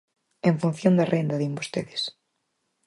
En 0.49 0.55
función 0.61 0.93
da 0.95 1.09
renda, 1.13 1.39
din 1.41 1.57
vostedes. 1.59 2.01